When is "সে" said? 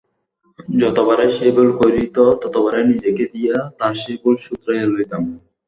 1.31-1.47, 3.95-4.11